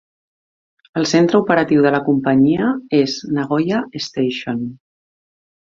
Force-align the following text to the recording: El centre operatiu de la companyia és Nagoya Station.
El 1.01 1.05
centre 1.11 1.41
operatiu 1.43 1.85
de 1.87 1.93
la 1.97 2.01
companyia 2.09 2.73
és 3.03 3.21
Nagoya 3.37 3.87
Station. 4.09 4.69